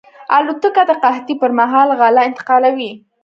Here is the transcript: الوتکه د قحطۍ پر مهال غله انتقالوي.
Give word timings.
الوتکه 0.35 0.83
د 0.89 0.91
قحطۍ 1.03 1.35
پر 1.41 1.51
مهال 1.59 1.89
غله 1.99 2.21
انتقالوي. 2.29 2.91